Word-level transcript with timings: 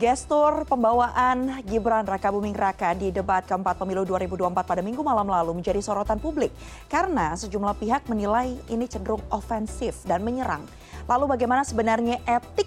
Gestur 0.00 0.64
pembawaan 0.64 1.60
Gibran 1.68 2.08
Raka 2.08 2.32
Buming 2.32 2.56
Raka 2.56 2.96
di 2.96 3.12
debat 3.12 3.44
keempat 3.44 3.76
pemilu 3.76 4.08
2024 4.08 4.64
pada 4.64 4.80
minggu 4.80 5.04
malam 5.04 5.28
lalu 5.28 5.60
menjadi 5.60 5.76
sorotan 5.84 6.16
publik 6.16 6.48
karena 6.88 7.36
sejumlah 7.36 7.76
pihak 7.76 8.08
menilai 8.08 8.56
ini 8.72 8.88
cenderung 8.88 9.20
ofensif 9.28 10.00
dan 10.08 10.24
menyerang. 10.24 10.64
Lalu 11.04 11.36
bagaimana 11.36 11.68
sebenarnya 11.68 12.16
etik 12.24 12.64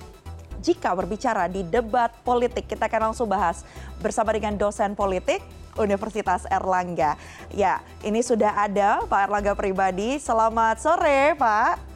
jika 0.62 0.94
berbicara 0.94 1.50
di 1.50 1.66
debat 1.66 2.14
politik? 2.22 2.70
Kita 2.70 2.86
akan 2.86 3.10
langsung 3.10 3.26
bahas 3.26 3.66
bersama 3.98 4.30
dengan 4.30 4.54
dosen 4.54 4.94
politik 4.94 5.42
Universitas 5.82 6.46
Erlangga. 6.54 7.18
Ya, 7.50 7.82
ini 8.06 8.22
sudah 8.22 8.62
ada 8.62 9.10
Pak 9.10 9.26
Erlangga 9.26 9.58
pribadi. 9.58 10.22
Selamat 10.22 10.78
sore, 10.78 11.34
Pak. 11.34 11.93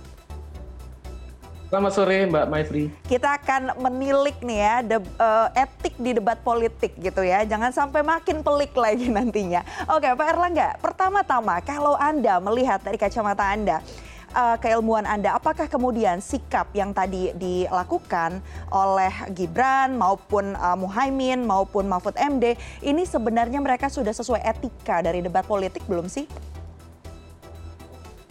Selamat 1.68 1.92
sore 2.00 2.24
Mbak 2.32 2.48
Maifri. 2.48 2.88
Kita 3.12 3.36
akan 3.44 3.76
menilik 3.84 4.40
nih 4.40 4.60
ya 4.64 4.76
de, 4.88 4.98
uh, 5.20 5.52
etik 5.52 6.00
di 6.00 6.16
debat 6.16 6.40
politik 6.40 6.96
gitu 6.96 7.20
ya. 7.28 7.44
Jangan 7.44 7.76
sampai 7.76 8.08
makin 8.08 8.40
pelik 8.40 8.72
lagi 8.72 9.12
nantinya. 9.20 9.68
Oke 9.92 10.08
Pak 10.08 10.28
Erlangga, 10.32 10.80
pertama-tama 10.80 11.60
kalau 11.60 12.00
Anda 12.00 12.40
melihat 12.40 12.80
dari 12.88 12.96
kacamata 12.96 13.52
Anda, 13.52 13.84
uh, 14.32 14.56
keilmuan 14.64 15.04
Anda, 15.04 15.36
apakah 15.36 15.68
kemudian 15.68 16.24
sikap 16.24 16.72
yang 16.72 16.96
tadi 16.96 17.36
dilakukan 17.36 18.40
oleh 18.72 19.12
Gibran 19.36 20.00
maupun 20.00 20.56
uh, 20.56 20.80
Muhaimin 20.80 21.44
maupun 21.44 21.84
Mahfud 21.92 22.16
MD 22.16 22.56
ini 22.80 23.04
sebenarnya 23.04 23.60
mereka 23.60 23.92
sudah 23.92 24.16
sesuai 24.16 24.40
etika 24.40 25.04
dari 25.04 25.20
debat 25.20 25.44
politik 25.44 25.84
belum 25.84 26.08
sih? 26.08 26.32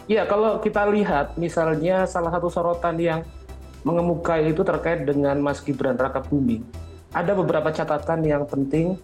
Ya, 0.07 0.23
kalau 0.23 0.63
kita 0.63 0.87
lihat 0.87 1.35
misalnya 1.35 2.07
salah 2.07 2.31
satu 2.31 2.47
sorotan 2.47 2.95
yang 3.03 3.27
mengemukai 3.83 4.55
itu 4.55 4.63
terkait 4.63 5.03
dengan 5.03 5.35
Mas 5.43 5.59
Gibran 5.59 5.99
Raka 5.99 6.23
Bumi. 6.23 6.63
Ada 7.11 7.35
beberapa 7.35 7.75
catatan 7.75 8.23
yang 8.23 8.47
penting 8.47 8.95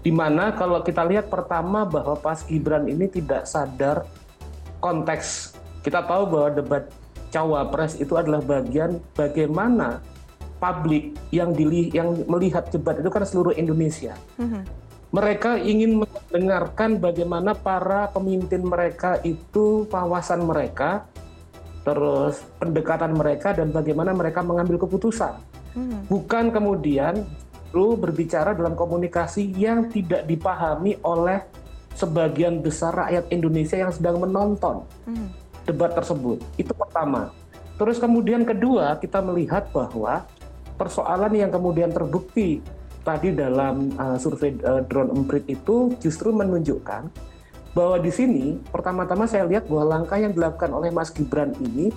di 0.00 0.08
mana 0.08 0.56
kalau 0.56 0.80
kita 0.80 1.04
lihat 1.04 1.28
pertama 1.28 1.84
bahwa 1.84 2.16
Mas 2.16 2.48
Gibran 2.48 2.88
ini 2.88 3.12
tidak 3.12 3.44
sadar 3.44 4.08
konteks. 4.80 5.52
Kita 5.84 6.00
tahu 6.00 6.32
bahwa 6.32 6.48
debat 6.48 6.84
cawapres 7.28 8.00
itu 8.00 8.16
adalah 8.16 8.40
bagian 8.40 9.04
bagaimana 9.12 10.00
publik 10.56 11.12
yang 11.28 11.52
dili 11.52 11.92
yang 11.92 12.24
melihat 12.24 12.72
debat 12.72 12.96
itu 12.96 13.12
kan 13.12 13.20
seluruh 13.20 13.52
Indonesia. 13.52 14.16
Mm 14.40 14.48
-hmm 14.48 14.87
mereka 15.08 15.56
ingin 15.56 16.04
mendengarkan 16.04 17.00
bagaimana 17.00 17.56
para 17.56 18.12
pemimpin 18.12 18.60
mereka 18.60 19.16
itu 19.24 19.88
wawasan 19.88 20.44
mereka, 20.44 21.08
terus 21.80 22.44
pendekatan 22.60 23.16
mereka 23.16 23.56
dan 23.56 23.72
bagaimana 23.72 24.12
mereka 24.12 24.44
mengambil 24.44 24.76
keputusan. 24.84 25.40
Hmm. 25.72 26.04
Bukan 26.12 26.52
kemudian 26.52 27.24
lu 27.72 27.96
berbicara 27.96 28.52
dalam 28.52 28.76
komunikasi 28.76 29.52
yang 29.56 29.88
tidak 29.88 30.28
dipahami 30.28 31.00
oleh 31.00 31.40
sebagian 31.96 32.60
besar 32.60 32.92
rakyat 32.92 33.32
Indonesia 33.32 33.76
yang 33.80 33.92
sedang 33.92 34.20
menonton 34.20 34.84
hmm. 35.08 35.28
debat 35.64 35.96
tersebut. 35.96 36.40
Itu 36.60 36.76
pertama. 36.76 37.32
Terus 37.80 37.96
kemudian 37.96 38.44
kedua 38.44 39.00
kita 39.00 39.24
melihat 39.24 39.72
bahwa 39.72 40.28
persoalan 40.76 41.32
yang 41.32 41.48
kemudian 41.48 41.88
terbukti 41.88 42.60
tadi 43.08 43.32
dalam 43.32 43.88
uh, 43.96 44.20
survei 44.20 44.52
uh, 44.60 44.84
drone 44.84 45.08
emprit 45.16 45.48
itu 45.48 45.96
justru 45.96 46.28
menunjukkan 46.28 47.08
bahwa 47.72 47.96
di 47.96 48.12
sini 48.12 48.60
pertama-tama 48.68 49.24
saya 49.24 49.48
lihat 49.48 49.64
bahwa 49.64 49.96
langkah 49.96 50.20
yang 50.20 50.36
dilakukan 50.36 50.68
oleh 50.76 50.92
Mas 50.92 51.08
Gibran 51.08 51.56
ini 51.56 51.88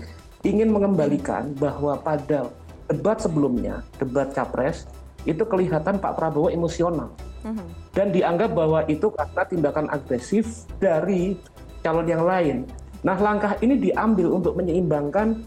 ingin 0.48 0.72
mengembalikan 0.72 1.52
bahwa 1.60 2.00
pada 2.00 2.48
debat 2.88 3.20
sebelumnya, 3.20 3.84
debat 4.00 4.32
capres, 4.32 4.88
itu 5.28 5.44
kelihatan 5.44 6.00
Pak 6.00 6.16
Prabowo 6.16 6.48
emosional. 6.48 7.12
Mhm. 7.44 7.68
Dan 7.92 8.08
dianggap 8.16 8.56
bahwa 8.56 8.88
itu 8.88 9.12
karena 9.12 9.44
tindakan 9.44 9.88
agresif 9.92 10.64
dari 10.80 11.36
calon 11.84 12.08
yang 12.08 12.24
lain. 12.24 12.58
Nah 13.02 13.18
langkah 13.18 13.58
ini 13.60 13.76
diambil 13.76 14.32
untuk 14.32 14.56
menyeimbangkan 14.56 15.44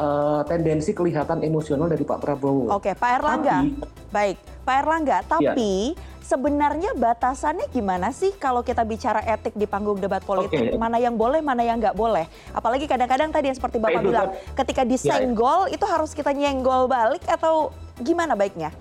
uh, 0.00 0.42
tendensi 0.48 0.96
kelihatan 0.96 1.44
emosional 1.44 1.86
dari 1.86 2.02
Pak 2.02 2.18
Prabowo. 2.18 2.72
Oke, 2.72 2.96
Pak 2.96 3.10
Erlangga. 3.20 3.62
Tapi, 3.62 3.70
baik, 4.10 4.38
Pak 4.64 4.74
Erlangga. 4.82 5.20
Tapi 5.28 5.92
ya. 5.92 6.00
sebenarnya 6.24 6.96
batasannya 6.96 7.68
gimana 7.68 8.10
sih 8.10 8.32
kalau 8.40 8.64
kita 8.64 8.82
bicara 8.82 9.20
etik 9.28 9.52
di 9.54 9.68
panggung 9.68 10.00
debat 10.00 10.24
politik? 10.24 10.72
Okay. 10.72 10.80
Mana 10.80 10.96
yang 10.96 11.14
boleh, 11.14 11.44
mana 11.44 11.60
yang 11.60 11.78
nggak 11.78 11.94
boleh? 11.94 12.24
Apalagi 12.56 12.88
kadang-kadang 12.88 13.30
tadi 13.30 13.52
yang 13.52 13.58
seperti 13.60 13.76
Bapak 13.76 14.00
Baik, 14.00 14.08
bilang, 14.08 14.28
kan. 14.32 14.56
ketika 14.64 14.82
disenggol 14.88 15.68
ya, 15.68 15.70
ya. 15.70 15.74
itu 15.76 15.84
harus 15.84 16.10
kita 16.16 16.32
nyenggol 16.32 16.88
balik 16.88 17.22
atau 17.28 17.70
gimana 18.00 18.32
baiknya? 18.32 18.72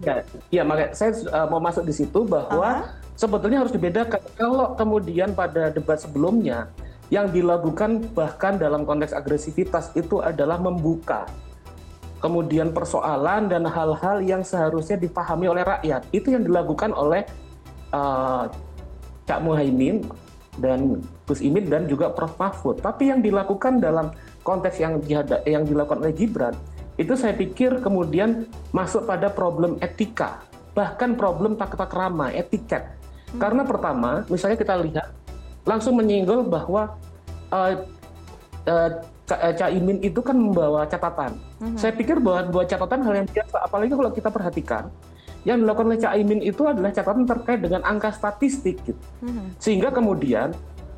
Ya, 0.00 0.24
ya 0.48 0.62
makanya 0.64 0.96
saya 0.96 1.12
uh, 1.28 1.46
mau 1.52 1.60
masuk 1.60 1.84
di 1.84 1.92
situ 1.92 2.24
bahwa 2.24 2.48
uh 2.48 2.88
-huh. 2.88 3.18
sebetulnya 3.20 3.60
harus 3.60 3.74
dibedakan. 3.74 4.22
Kalau 4.38 4.72
kemudian 4.78 5.36
pada 5.36 5.68
debat 5.68 6.00
sebelumnya 6.00 6.72
yang 7.12 7.28
dilakukan 7.28 8.06
bahkan 8.14 8.56
dalam 8.56 8.86
konteks 8.86 9.12
agresivitas 9.12 9.90
itu 9.98 10.22
adalah 10.22 10.56
membuka 10.56 11.26
kemudian 12.20 12.70
persoalan 12.70 13.48
dan 13.48 13.64
hal-hal 13.66 14.20
yang 14.20 14.44
seharusnya 14.44 15.00
dipahami 15.00 15.48
oleh 15.48 15.64
rakyat. 15.64 16.04
Itu 16.12 16.36
yang 16.36 16.44
dilakukan 16.44 16.92
oleh 16.92 17.24
uh, 17.90 18.46
Cak 19.24 19.40
Muhaimin 19.40 20.04
dan 20.60 21.00
Gus 21.24 21.40
Imin 21.40 21.66
dan 21.66 21.88
juga 21.88 22.12
Prof. 22.12 22.36
Mahfud. 22.36 22.84
Tapi 22.84 23.10
yang 23.10 23.24
dilakukan 23.24 23.80
dalam 23.80 24.12
konteks 24.44 24.76
yang 24.78 25.00
yang 25.48 25.64
dilakukan 25.64 26.04
oleh 26.04 26.12
Gibran 26.12 26.54
itu 27.00 27.16
saya 27.16 27.32
pikir 27.32 27.80
kemudian 27.80 28.44
masuk 28.76 29.08
pada 29.08 29.32
problem 29.32 29.80
etika. 29.80 30.44
Bahkan 30.76 31.16
problem 31.16 31.56
tata 31.56 31.88
krama 31.88 32.30
etiket. 32.30 33.00
Hmm. 33.30 33.38
karena 33.38 33.62
pertama 33.62 34.26
misalnya 34.26 34.58
kita 34.58 34.74
lihat 34.82 35.08
langsung 35.62 35.94
menyinggol 35.94 36.42
bahwa 36.42 36.98
uh, 37.54 37.74
uh, 38.70 38.90
Caimin 39.30 39.98
itu 40.02 40.22
kan 40.22 40.34
membawa 40.34 40.86
catatan. 40.86 41.38
Mm-hmm. 41.58 41.78
Saya 41.78 41.92
pikir 41.94 42.18
bahwa 42.18 42.50
buat 42.50 42.66
catatan 42.66 43.02
hal 43.06 43.14
yang 43.22 43.28
biasa, 43.30 43.56
apalagi 43.62 43.92
kalau 43.94 44.10
kita 44.10 44.30
perhatikan 44.30 44.84
yang 45.46 45.62
dilakukan 45.62 45.86
oleh 45.94 46.00
Caimin 46.02 46.40
itu 46.44 46.62
adalah 46.66 46.90
catatan 46.92 47.24
terkait 47.24 47.60
dengan 47.62 47.80
angka 47.86 48.10
statistik, 48.10 48.82
gitu. 48.82 49.02
Mm-hmm. 49.22 49.46
Sehingga 49.62 49.88
kemudian 49.94 50.50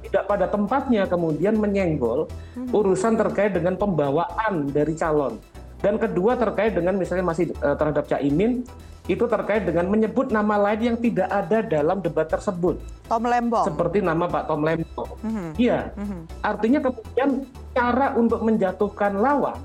tidak 0.02 0.24
pada 0.28 0.46
tempatnya 0.50 1.06
kemudian 1.06 1.56
menyenggol 1.60 2.26
mm-hmm. 2.28 2.72
urusan 2.74 3.20
terkait 3.20 3.52
dengan 3.52 3.76
pembawaan 3.76 4.68
dari 4.72 4.96
calon. 4.96 5.36
Dan 5.82 5.98
kedua 5.98 6.38
terkait 6.38 6.78
dengan 6.78 6.94
misalnya 6.94 7.26
masih 7.26 7.50
uh, 7.60 7.74
terhadap 7.74 8.06
Caimin 8.06 8.62
itu 9.10 9.26
terkait 9.26 9.66
dengan 9.66 9.90
menyebut 9.90 10.30
nama 10.30 10.54
lain 10.70 10.94
yang 10.94 10.98
tidak 11.02 11.26
ada 11.26 11.58
dalam 11.58 11.98
debat 11.98 12.30
tersebut. 12.30 12.78
Tom 13.10 13.26
Lembong. 13.26 13.66
Seperti 13.66 13.98
nama 13.98 14.30
Pak 14.30 14.46
Tom 14.46 14.62
Lembong. 14.62 15.10
Mm-hmm. 15.26 15.48
Iya. 15.58 15.90
Mm-hmm. 15.98 16.20
Artinya 16.38 16.78
kemudian 16.86 17.28
cara 17.72 18.14
untuk 18.16 18.44
menjatuhkan 18.44 19.16
lawan 19.16 19.58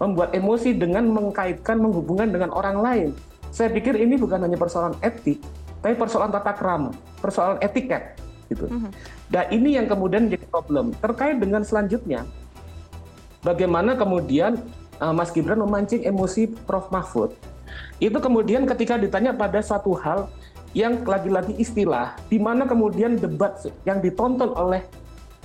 membuat 0.00 0.32
emosi 0.32 0.72
dengan 0.72 1.04
mengkaitkan 1.12 1.76
menghubungkan 1.76 2.32
dengan 2.32 2.50
orang 2.56 2.80
lain. 2.80 3.08
Saya 3.52 3.68
pikir 3.68 4.00
ini 4.00 4.16
bukan 4.16 4.40
hanya 4.40 4.56
persoalan 4.56 4.96
etik, 5.04 5.38
tapi 5.84 5.92
persoalan 5.92 6.32
tata 6.32 6.56
krama, 6.56 6.90
persoalan 7.20 7.60
etiket 7.60 8.16
gitu. 8.48 8.66
Mm-hmm. 8.66 8.90
Dan 9.28 9.44
ini 9.52 9.76
yang 9.76 9.86
kemudian 9.86 10.26
menjadi 10.26 10.46
problem. 10.48 10.96
Terkait 10.98 11.36
dengan 11.36 11.62
selanjutnya, 11.62 12.24
bagaimana 13.44 13.94
kemudian 13.94 14.56
uh, 14.98 15.12
Mas 15.12 15.30
Gibran 15.30 15.60
memancing 15.60 16.02
emosi 16.08 16.48
Prof 16.64 16.88
Mahfud 16.88 17.36
itu 18.00 18.16
kemudian 18.16 18.64
ketika 18.64 18.96
ditanya 18.96 19.36
pada 19.36 19.60
suatu 19.60 19.92
hal 19.94 20.32
yang 20.72 21.02
lagi-lagi 21.02 21.54
istilah, 21.58 22.14
di 22.30 22.38
mana 22.38 22.64
kemudian 22.64 23.18
debat 23.18 23.58
yang 23.82 23.98
ditonton 23.98 24.54
oleh 24.54 24.86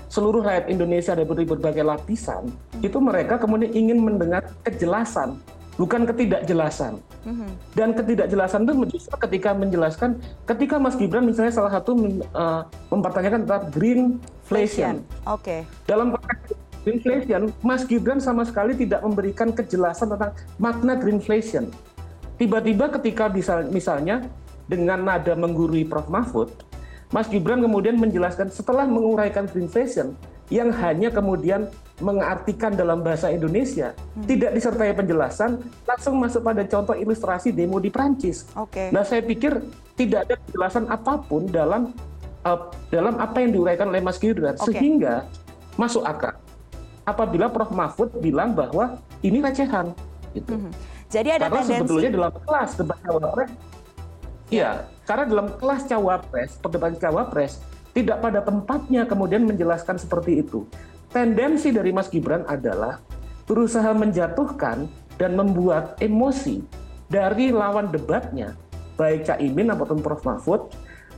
seluruh 0.08 0.46
rakyat 0.46 0.72
Indonesia 0.72 1.14
dari 1.14 1.28
berbagai 1.28 1.84
lapisan, 1.84 2.50
itu 2.80 2.98
mereka 2.98 3.42
kemudian 3.42 3.72
ingin 3.74 4.00
mendengar 4.02 4.46
kejelasan, 4.66 5.38
bukan 5.76 6.06
ketidakjelasan. 6.08 7.02
Mm-hmm. 7.26 7.50
Dan 7.74 7.90
ketidakjelasan 7.98 8.70
itu 8.70 8.74
justru 8.98 9.16
ketika 9.30 9.58
menjelaskan, 9.58 10.22
ketika 10.46 10.76
Mas 10.78 10.96
Gibran 10.96 11.26
misalnya 11.26 11.54
salah 11.54 11.74
satu 11.74 11.98
uh, 12.34 12.64
mempertanyakan 12.94 13.50
tentang 13.50 13.66
greenflation. 13.74 15.02
Oke. 15.26 15.42
Okay. 15.42 15.60
Dalam 15.90 16.14
konteks 16.14 16.54
greenflation, 16.86 17.50
Mas 17.66 17.84
Gibran 17.90 18.22
sama 18.22 18.46
sekali 18.46 18.78
tidak 18.78 19.02
memberikan 19.02 19.50
kejelasan 19.50 20.14
tentang 20.14 20.38
makna 20.62 20.94
greenflation 20.94 21.74
tiba-tiba 22.36 22.92
ketika 23.00 23.32
misalnya 23.72 24.28
dengan 24.66 25.06
nada 25.06 25.38
menggurui 25.38 25.86
Prof 25.86 26.10
Mahfud, 26.10 26.50
Mas 27.14 27.30
Gibran 27.30 27.62
kemudian 27.62 27.98
menjelaskan 27.98 28.50
setelah 28.50 28.90
menguraikan 28.90 29.46
green 29.50 29.70
fashion 29.70 30.18
yang 30.54 30.70
hanya 30.70 31.10
kemudian 31.10 31.70
mengartikan 31.98 32.76
dalam 32.76 33.02
bahasa 33.02 33.32
Indonesia 33.32 33.96
hmm. 33.96 34.28
tidak 34.28 34.52
disertai 34.52 34.92
penjelasan 34.94 35.64
langsung 35.88 36.20
masuk 36.20 36.44
pada 36.44 36.62
contoh 36.68 36.94
ilustrasi 36.94 37.56
demo 37.56 37.80
di 37.80 37.90
Prancis. 37.90 38.46
Okay. 38.54 38.92
Nah 38.92 39.02
saya 39.08 39.24
pikir 39.24 39.64
tidak 39.96 40.28
ada 40.28 40.36
penjelasan 40.36 40.86
apa 40.92 41.14
pun 41.24 41.48
dalam 41.48 41.96
uh, 42.44 42.70
dalam 42.92 43.16
apa 43.18 43.42
yang 43.42 43.56
diuraikan 43.56 43.90
oleh 43.90 44.04
Mas 44.04 44.20
Gibran 44.20 44.60
okay. 44.60 44.76
sehingga 44.76 45.26
masuk 45.80 46.04
akal 46.04 46.36
apabila 47.08 47.48
Prof 47.48 47.72
Mahfud 47.72 48.12
bilang 48.20 48.52
bahwa 48.52 49.00
ini 49.24 49.40
recehan. 49.40 49.96
Gitu. 50.36 50.52
-hmm. 50.52 50.72
Jadi 51.08 51.30
ada 51.32 51.48
karena 51.48 51.62
tendensi. 51.64 51.80
sebetulnya 51.80 52.10
dalam 52.12 52.34
kelas 52.44 52.70
debat 52.76 53.00
cawapres, 53.06 53.50
iya, 54.50 54.86
karena 55.06 55.26
dalam 55.30 55.48
kelas 55.58 55.86
cawapres, 55.90 56.58
perdebatan 56.62 56.98
cawapres 56.98 57.62
tidak 57.96 58.20
pada 58.20 58.44
tempatnya 58.44 59.08
kemudian 59.08 59.48
menjelaskan 59.48 59.96
seperti 59.96 60.44
itu. 60.44 60.68
Tendensi 61.14 61.72
dari 61.72 61.96
Mas 61.96 62.12
Gibran 62.12 62.44
adalah 62.44 63.00
berusaha 63.48 63.96
menjatuhkan 63.96 64.90
dan 65.16 65.32
membuat 65.40 65.96
emosi 66.04 66.60
dari 67.08 67.56
lawan 67.56 67.94
debatnya, 67.94 68.58
baik 69.00 69.24
Cak 69.24 69.40
Imin 69.40 69.72
ataupun 69.72 70.04
Prof 70.04 70.26
Mahfud, 70.28 70.62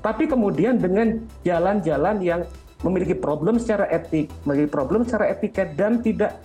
tapi 0.06 0.30
kemudian 0.30 0.78
dengan 0.78 1.24
jalan-jalan 1.42 2.22
yang 2.22 2.42
memiliki 2.86 3.18
problem 3.18 3.58
secara 3.58 3.90
etik, 3.90 4.30
memiliki 4.46 4.70
problem 4.70 5.02
secara 5.02 5.34
etiket 5.34 5.74
dan 5.74 6.04
tidak 6.06 6.38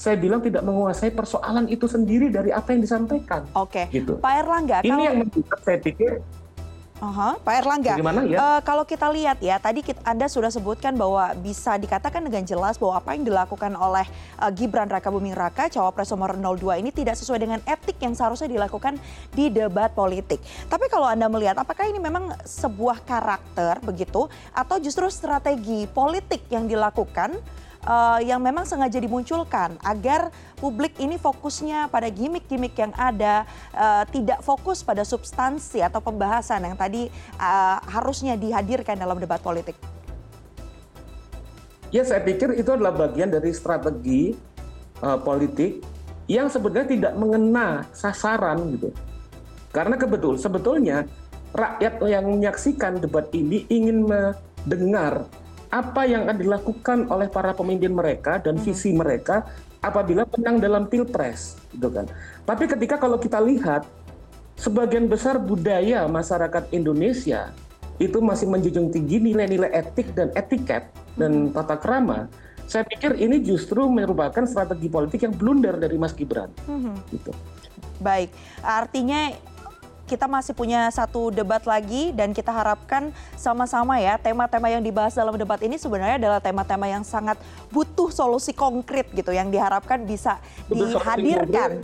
saya 0.00 0.16
bilang 0.16 0.40
tidak 0.40 0.64
menguasai 0.64 1.12
persoalan 1.12 1.68
itu 1.68 1.84
sendiri 1.84 2.32
dari 2.32 2.48
apa 2.48 2.72
yang 2.72 2.80
disampaikan. 2.80 3.44
Oke, 3.52 3.84
gitu. 3.92 4.16
Pak 4.16 4.32
Erlangga. 4.40 4.78
Ini 4.80 4.88
kalau... 4.88 5.04
yang 5.04 5.16
membuat 5.20 5.60
saya 5.60 5.76
pikir 5.76 6.24
Uh-huh. 7.00 7.40
Pak 7.40 7.64
Erlangga, 7.64 7.96
ya? 8.28 8.36
Uh, 8.36 8.60
kalau 8.60 8.84
kita 8.84 9.08
lihat 9.08 9.40
ya, 9.40 9.56
tadi 9.56 9.80
kita, 9.80 10.04
Anda 10.04 10.28
sudah 10.28 10.52
sebutkan 10.52 10.92
bahwa 11.00 11.32
bisa 11.40 11.80
dikatakan 11.80 12.20
dengan 12.20 12.44
jelas 12.44 12.76
bahwa 12.76 13.00
apa 13.00 13.16
yang 13.16 13.24
dilakukan 13.24 13.72
oleh 13.72 14.04
uh, 14.36 14.52
Gibran 14.52 14.84
Raka 14.84 15.08
Buming 15.08 15.32
Raka, 15.32 15.72
cawapres 15.72 16.12
nomor 16.12 16.36
02 16.36 16.76
ini 16.76 16.92
tidak 16.92 17.16
sesuai 17.16 17.40
dengan 17.40 17.60
etik 17.64 17.96
yang 18.04 18.12
seharusnya 18.12 18.52
dilakukan 18.52 19.00
di 19.32 19.48
debat 19.48 19.88
politik. 19.96 20.44
Tapi 20.68 20.92
kalau 20.92 21.08
Anda 21.08 21.32
melihat, 21.32 21.56
apakah 21.56 21.88
ini 21.88 21.96
memang 21.96 22.36
sebuah 22.44 23.00
karakter 23.08 23.80
begitu, 23.80 24.28
atau 24.52 24.76
justru 24.76 25.08
strategi 25.08 25.88
politik 25.88 26.52
yang 26.52 26.68
dilakukan 26.68 27.32
uh, 27.86 28.18
yang 28.20 28.40
memang 28.42 28.68
sengaja 28.68 29.00
dimunculkan 29.00 29.76
agar 29.80 30.32
publik 30.60 30.96
ini 31.00 31.16
fokusnya 31.16 31.88
pada 31.88 32.08
gimmick-gimmick 32.12 32.76
yang 32.76 32.92
ada, 32.96 33.48
uh, 33.72 34.04
tidak 34.08 34.44
fokus 34.44 34.84
pada 34.84 35.06
substansi 35.06 35.80
atau 35.80 36.00
pembahasan 36.04 36.66
yang 36.66 36.76
tadi 36.76 37.08
uh, 37.40 37.78
harusnya 37.88 38.36
dihadirkan 38.36 38.96
dalam 39.00 39.16
debat 39.16 39.40
politik. 39.40 39.76
Ya, 41.90 42.06
saya 42.06 42.22
pikir 42.22 42.54
itu 42.54 42.70
adalah 42.70 42.94
bagian 42.94 43.34
dari 43.34 43.50
strategi 43.50 44.30
uh, 45.02 45.18
politik 45.18 45.82
yang 46.30 46.46
sebenarnya 46.46 46.88
tidak 46.94 47.12
mengena 47.18 47.82
sasaran 47.90 48.78
gitu. 48.78 48.94
Karena 49.74 49.98
kebetul 49.98 50.38
sebetulnya 50.38 51.06
rakyat 51.50 51.98
yang 52.06 52.30
menyaksikan 52.30 53.02
debat 53.02 53.26
ini 53.34 53.66
ingin 53.66 54.06
mendengar 54.06 55.26
apa 55.70 56.02
yang 56.02 56.26
akan 56.26 56.38
dilakukan 56.38 56.98
oleh 57.06 57.30
para 57.30 57.54
pemimpin 57.54 57.94
mereka 57.94 58.42
dan 58.42 58.58
visi 58.58 58.90
mereka 58.90 59.46
apabila 59.80 60.26
menang 60.36 60.58
dalam 60.60 60.84
pilpres, 60.90 61.56
gitu 61.72 61.88
kan. 61.88 62.10
Tapi 62.44 62.68
ketika 62.68 62.98
kalau 62.98 63.16
kita 63.16 63.38
lihat 63.40 63.86
sebagian 64.58 65.08
besar 65.08 65.40
budaya 65.40 66.04
masyarakat 66.10 66.68
Indonesia 66.74 67.54
itu 68.02 68.18
masih 68.20 68.50
menjunjung 68.50 68.92
tinggi 68.92 69.22
nilai-nilai 69.22 69.72
etik 69.72 70.12
dan 70.12 70.34
etiket 70.36 70.90
dan 71.16 71.54
tata 71.54 71.78
krama, 71.80 72.26
saya 72.66 72.84
pikir 72.84 73.16
ini 73.16 73.40
justru 73.40 73.86
merupakan 73.88 74.44
strategi 74.44 74.90
politik 74.90 75.22
yang 75.24 75.34
blunder 75.34 75.78
dari 75.78 75.96
Mas 75.96 76.12
Gibran. 76.12 76.50
Gitu. 77.08 77.32
Baik, 78.00 78.32
artinya 78.64 79.32
kita 80.10 80.26
masih 80.26 80.58
punya 80.58 80.90
satu 80.90 81.30
debat 81.30 81.62
lagi 81.62 82.10
dan 82.10 82.34
kita 82.34 82.50
harapkan 82.50 83.14
sama-sama 83.38 84.02
ya 84.02 84.18
tema-tema 84.18 84.66
yang 84.66 84.82
dibahas 84.82 85.14
dalam 85.14 85.38
debat 85.38 85.62
ini 85.62 85.78
sebenarnya 85.78 86.18
adalah 86.18 86.42
tema-tema 86.42 86.90
yang 86.90 87.06
sangat 87.06 87.38
butuh 87.70 88.10
solusi 88.10 88.50
konkret 88.50 89.06
gitu 89.14 89.30
yang 89.30 89.54
diharapkan 89.54 90.02
bisa 90.02 90.42
dihadirkan 90.66 91.78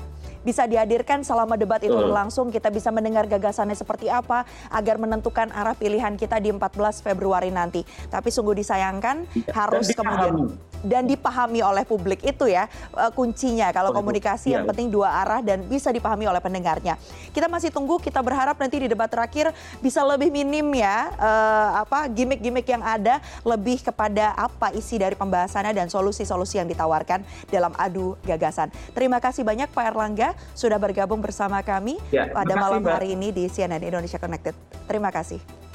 bisa 0.46 0.62
dihadirkan 0.62 1.26
selama 1.26 1.58
debat 1.58 1.82
itu 1.82 1.90
berlangsung. 1.90 2.54
Kita 2.54 2.70
bisa 2.70 2.94
mendengar 2.94 3.26
gagasannya 3.26 3.74
seperti 3.74 4.06
apa 4.06 4.46
agar 4.70 4.94
menentukan 4.94 5.50
arah 5.50 5.74
pilihan 5.74 6.14
kita 6.14 6.38
di 6.38 6.54
14 6.54 7.02
Februari 7.02 7.50
nanti. 7.50 7.82
Tapi 8.06 8.30
sungguh 8.30 8.54
disayangkan 8.54 9.26
ya, 9.34 9.50
harus 9.50 9.90
kemudian 9.90 10.54
dan 10.82 11.08
dipahami 11.08 11.60
oleh 11.64 11.84
publik 11.86 12.24
itu 12.26 12.50
ya 12.50 12.68
uh, 12.92 13.12
kuncinya. 13.12 13.70
Kalau 13.72 13.94
komunikasi 13.94 14.52
ya. 14.52 14.60
yang 14.60 14.64
penting 14.68 14.92
dua 14.92 15.22
arah 15.24 15.40
dan 15.40 15.64
bisa 15.64 15.88
dipahami 15.92 16.28
oleh 16.28 16.40
pendengarnya. 16.42 16.98
Kita 17.32 17.46
masih 17.46 17.72
tunggu. 17.72 18.00
Kita 18.02 18.20
berharap 18.20 18.56
nanti 18.58 18.82
di 18.82 18.88
debat 18.90 19.08
terakhir 19.08 19.52
bisa 19.80 20.02
lebih 20.04 20.28
minim 20.32 20.66
ya 20.74 21.12
uh, 21.16 21.86
apa 21.86 22.08
gimmick-gimmick 22.10 22.66
yang 22.66 22.82
ada 22.82 23.20
lebih 23.46 23.80
kepada 23.80 24.34
apa 24.36 24.72
isi 24.74 25.00
dari 25.00 25.14
pembahasannya 25.14 25.72
dan 25.72 25.86
solusi-solusi 25.88 26.58
yang 26.60 26.68
ditawarkan 26.68 27.22
dalam 27.48 27.72
adu 27.76 28.18
gagasan. 28.24 28.72
Terima 28.92 29.22
kasih 29.22 29.46
banyak 29.46 29.70
Pak 29.70 29.84
Erlangga 29.92 30.32
sudah 30.56 30.80
bergabung 30.80 31.20
bersama 31.20 31.60
kami 31.60 32.00
ya, 32.10 32.28
pada 32.32 32.54
malam 32.56 32.82
hari 32.84 33.14
ini 33.14 33.30
di 33.30 33.46
CNN 33.46 33.82
Indonesia 33.82 34.18
Connected. 34.18 34.56
Terima 34.86 35.12
kasih. 35.12 35.65